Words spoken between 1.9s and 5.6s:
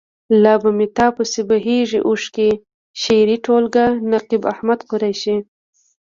اوښکې. شعري ټولګه. نقيب احمد قریشي.